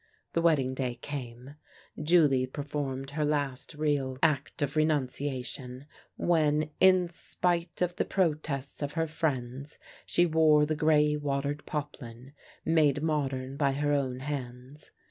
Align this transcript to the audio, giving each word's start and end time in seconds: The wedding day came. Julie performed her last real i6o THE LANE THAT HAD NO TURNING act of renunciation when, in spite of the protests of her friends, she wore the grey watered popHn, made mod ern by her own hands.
The 0.33 0.41
wedding 0.41 0.73
day 0.73 0.95
came. 0.95 1.57
Julie 2.01 2.47
performed 2.47 3.11
her 3.11 3.23
last 3.23 3.75
real 3.75 3.83
i6o 3.83 3.85
THE 3.85 3.99
LANE 3.99 4.07
THAT 4.07 4.07
HAD 4.07 4.09
NO 4.09 4.17
TURNING 4.17 4.37
act 4.47 4.61
of 4.63 4.75
renunciation 4.75 5.85
when, 6.17 6.69
in 6.79 7.09
spite 7.09 7.81
of 7.83 7.95
the 7.97 8.05
protests 8.05 8.81
of 8.81 8.93
her 8.93 9.05
friends, 9.05 9.77
she 10.07 10.25
wore 10.25 10.65
the 10.65 10.75
grey 10.75 11.15
watered 11.15 11.67
popHn, 11.67 12.31
made 12.65 13.03
mod 13.03 13.31
ern 13.31 13.57
by 13.57 13.73
her 13.73 13.91
own 13.93 14.21
hands. 14.21 14.89